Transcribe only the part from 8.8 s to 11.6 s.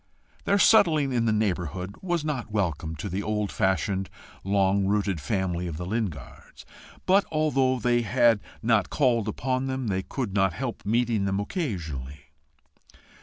called upon them, they could not help meeting them